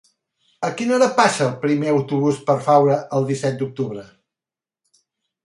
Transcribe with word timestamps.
A 0.69 0.69
quina 0.77 0.95
hora 0.95 1.09
passa 1.19 1.43
el 1.47 1.53
primer 1.65 1.91
autobús 1.91 2.41
per 2.49 2.57
Faura 2.69 2.97
el 3.19 3.29
disset 3.29 3.61
d'octubre? 3.61 4.09